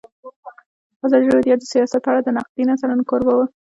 [1.05, 3.45] ازادي راډیو د سیاست په اړه د نقدي نظرونو کوربه وه.